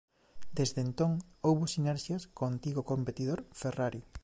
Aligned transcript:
Desde 0.57 0.79
entón 0.87 1.11
houbo 1.45 1.63
sinerxias 1.75 2.23
co 2.35 2.43
antigo 2.53 2.81
competidor 2.91 3.39
Ferrari. 3.61 4.01